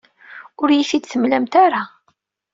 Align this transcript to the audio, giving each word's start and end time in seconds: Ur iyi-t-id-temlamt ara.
Ur 0.61 0.69
iyi-t-id-temlamt 0.71 1.53
ara. 1.65 1.81